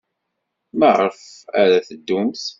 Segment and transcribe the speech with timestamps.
[0.79, 1.17] Maɣef
[1.61, 2.43] ara teddumt?